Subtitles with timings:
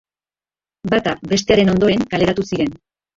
[0.93, 2.73] Bata bestearen ondoren kaleratu ziren.